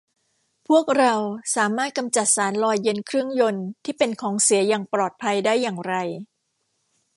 [0.67, 1.13] พวกเรา
[1.55, 5.93] สามารถกำจัดสารหล่อเย็นเครื่องยนต์ที่เป็นของเสียอย่างปลอดภัยได้อย่างไร